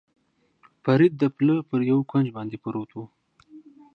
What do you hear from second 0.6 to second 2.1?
فرید د پله پر یوه